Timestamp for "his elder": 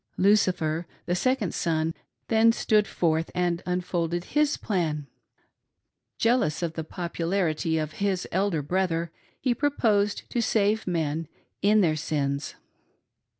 8.01-8.63